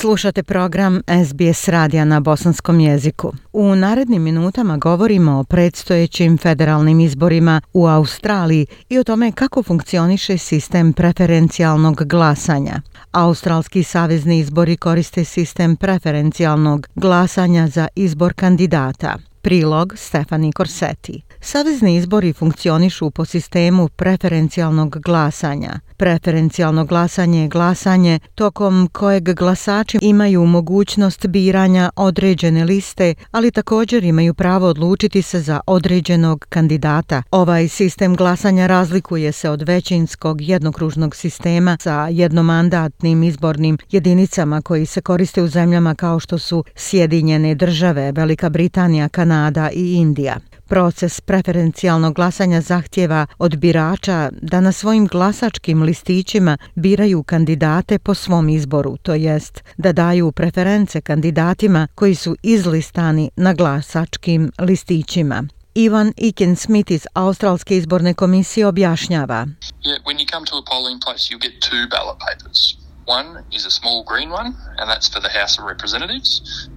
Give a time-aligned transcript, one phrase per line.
[0.00, 3.32] Slušate program SBS radija na bosanskom jeziku.
[3.52, 10.38] U narednim minutama govorimo o predstojećim federalnim izborima u Australiji i o tome kako funkcioniše
[10.38, 12.80] sistem preferencijalnog glasanja.
[13.12, 19.29] Australski savezni izbori koriste sistem preferencijalnog glasanja za izbor kandidata.
[19.42, 21.22] Prilog Stefani Korseti.
[21.40, 25.80] Savezni izbori funkcionišu po sistemu preferencijalnog glasanja.
[25.96, 34.34] Preferencijalno glasanje je glasanje tokom kojeg glasači imaju mogućnost biranja određene liste, ali također imaju
[34.34, 37.22] pravo odlučiti se za određenog kandidata.
[37.30, 45.00] Ovaj sistem glasanja razlikuje se od većinskog jednokružnog sistema sa jednomandatnim izbornim jedinicama koji se
[45.00, 49.29] koriste u zemljama kao što su Sjedinjene države, Velika Britanija, Kanada
[49.72, 50.36] i Indija.
[50.68, 58.48] Proces preferencijalnog glasanja zahtjeva od birača da na svojim glasačkim listićima biraju kandidate po svom
[58.48, 65.44] izboru, to jest da daju preference kandidatima koji su izlistani na glasačkim listićima.
[65.74, 69.46] Ivan Iken Smith iz Australske izborne komisije objašnjava.
[69.84, 72.79] Yeah, when you come to a polling place, you get two ballot papers.
[73.18, 76.30] One is a small green one, and that's for the House of Representatives.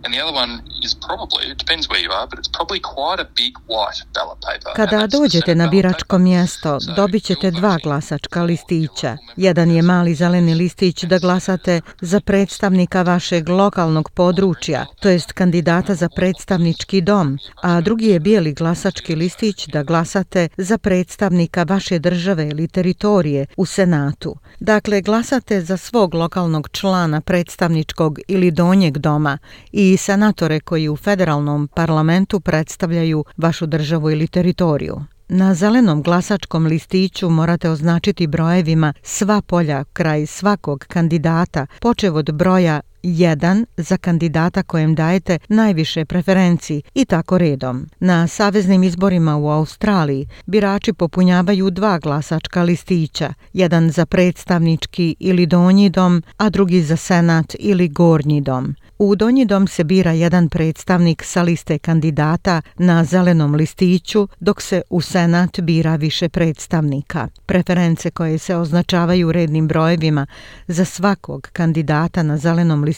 [0.03, 0.53] And the other one
[0.85, 4.39] is probably, it depends where you are, but it's probably quite a big white ballot
[4.49, 4.71] paper.
[4.75, 9.17] Kada dođete na biračko mjesto, dobit ćete dva glasačka listića.
[9.35, 15.95] Jedan je mali zeleni listić da glasate za predstavnika vašeg lokalnog područja, to jest kandidata
[15.95, 22.49] za predstavnički dom, a drugi je bijeli glasački listić da glasate za predstavnika vaše države
[22.49, 24.35] ili teritorije u Senatu.
[24.59, 29.37] Dakle, glasate za svog lokalnog člana predstavničkog ili donjeg doma
[29.71, 35.01] i senatore koji u federalnom parlamentu predstavljaju vašu državu ili teritoriju.
[35.27, 42.81] Na zelenom glasačkom listiću morate označiti brojevima sva polja kraj svakog kandidata, počev od broja
[43.03, 47.87] 1 za kandidata kojem dajete najviše preferenciji i tako redom.
[47.99, 55.89] Na saveznim izborima u Australiji birači popunjavaju dva glasačka listića, jedan za predstavnički ili donji
[55.89, 58.75] dom, a drugi za senat ili gornji dom.
[58.99, 64.81] U donji dom se bira jedan predstavnik sa liste kandidata na zelenom listiću, dok se
[64.89, 67.27] u senat bira više predstavnika.
[67.45, 70.25] Preference koje se označavaju rednim brojevima
[70.67, 72.92] za svakog kandidata na zelenom listiću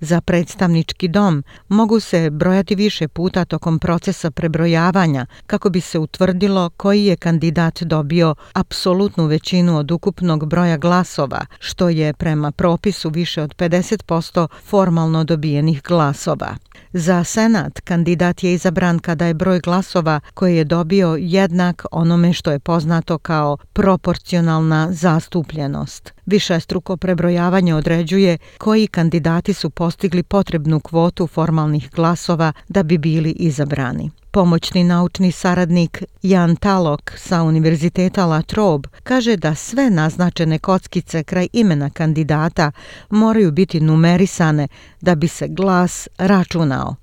[0.00, 6.70] za predstavnički dom mogu se brojati više puta tokom procesa prebrojavanja kako bi se utvrdilo
[6.76, 13.42] koji je kandidat dobio apsolutnu većinu od ukupnog broja glasova, što je prema propisu više
[13.42, 16.56] od 50% formalno dobijenih glasova.
[16.92, 22.50] Za senat kandidat je izabran kada je broj glasova koji je dobio jednak onome što
[22.50, 26.12] je poznato kao proporcionalna zastupljenost.
[26.26, 28.86] Više struko prebrojavanje određuje koji
[29.16, 34.10] kandidati su postigli potrebnu kvotu formalnih glasova da bi bili izabrani.
[34.30, 41.48] Pomoćni naučni saradnik Jan Talok sa Univerziteta La Trobe kaže da sve naznačene kockice kraj
[41.52, 42.72] imena kandidata
[43.10, 44.68] moraju biti numerisane
[45.00, 46.96] da bi se glas računao.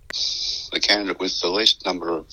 [0.71, 2.25] The candidate with the least number of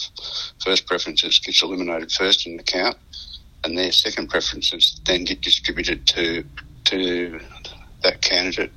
[0.65, 2.97] first preferences gets eliminated first in the count
[3.63, 6.23] and their second preferences then get distributed to
[6.91, 6.99] to
[8.03, 8.73] that candidate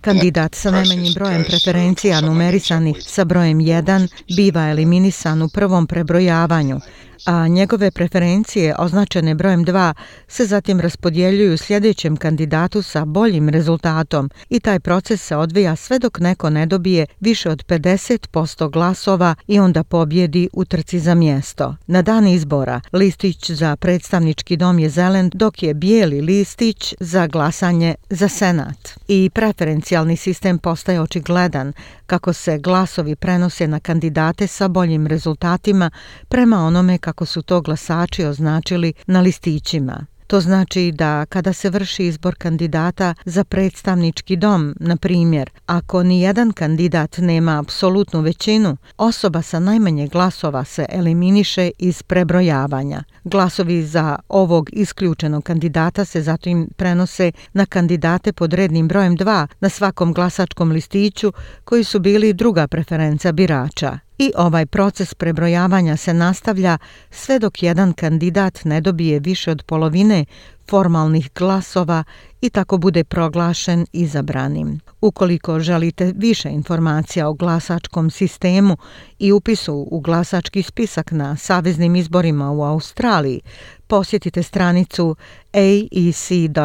[0.00, 6.80] Kandidat sa najmanjim brojem preferencija numerisanih sa brojem 1 biva eliminisan u prvom prebrojavanju,
[7.26, 9.94] a njegove preferencije označene brojem 2
[10.28, 16.18] se zatim raspodjeljuju sljedećem kandidatu sa boljim rezultatom i taj proces se odvija sve dok
[16.20, 21.76] neko ne dobije više od 50% glasova i onda pobjedi u trci za mjesto.
[21.86, 27.94] Na dan izbora listić za predstavnički dom je zelen dok je bijeli listić za glasanje
[28.10, 28.88] za senat.
[29.08, 31.72] I preferencijalni sistem postaje očigledan
[32.06, 35.90] kako se glasovi prenose na kandidate sa boljim rezultatima
[36.28, 40.06] prema onome kako su to glasači označili na listićima.
[40.26, 46.20] To znači da kada se vrši izbor kandidata za predstavnički dom, na primjer, ako ni
[46.20, 53.02] jedan kandidat nema apsolutnu većinu, osoba sa najmanje glasova se eliminiše iz prebrojavanja.
[53.24, 59.68] Glasovi za ovog isključenog kandidata se zatim prenose na kandidate pod rednim brojem 2 na
[59.68, 61.32] svakom glasačkom listiću
[61.64, 64.07] koji su bili druga preferenca birača.
[64.18, 66.78] I ovaj proces prebrojavanja se nastavlja
[67.10, 70.24] sve dok jedan kandidat ne dobije više od polovine
[70.70, 72.04] formalnih glasova
[72.40, 74.80] i tako bude proglašen izabranim.
[75.00, 78.76] Ukoliko želite više informacija o glasačkom sistemu
[79.18, 83.40] i upisu u glasački spisak na saveznim izborima u Australiji,
[83.86, 85.16] posjetite stranicu
[85.52, 86.60] aec.gov.au.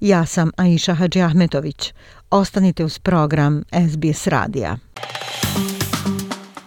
[0.00, 1.92] Ja sam Aisha Hadži Ahmetović.
[2.30, 4.78] Ostanite uz program SBS Radija.